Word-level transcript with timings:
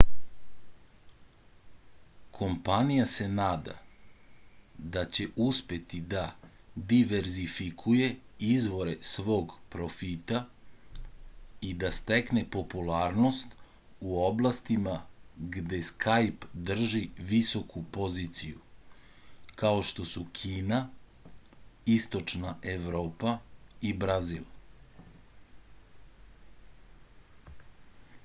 kompanija 2.37 3.03
se 3.09 3.25
nada 3.39 3.73
da 4.95 5.03
će 5.17 5.25
uspeti 5.47 5.99
da 6.13 6.23
diverzifikuje 6.93 8.07
izvore 8.47 8.95
svog 9.09 9.53
profita 9.75 10.41
i 11.69 11.69
da 11.83 11.91
stekne 11.99 12.43
popularnost 12.57 13.53
u 14.07 14.09
oblastima 14.23 14.97
gde 15.57 15.83
skajp 15.91 16.49
drži 16.71 17.03
visoku 17.33 17.85
poziciju 17.99 18.65
kao 19.63 19.85
što 19.91 20.07
su 20.15 20.25
kina 20.41 20.81
istočna 21.99 22.57
evropa 22.75 23.37
i 23.91 23.93
brazil 24.05 24.49